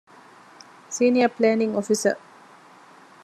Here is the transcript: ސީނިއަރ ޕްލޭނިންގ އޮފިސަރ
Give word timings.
ސީނިއަރ 0.95 1.31
ޕްލޭނިންގ 1.35 1.75
އޮފިސަރ 1.75 2.15